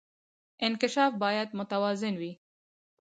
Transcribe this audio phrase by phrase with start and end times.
[0.65, 2.31] انکشاف باید متوازن وي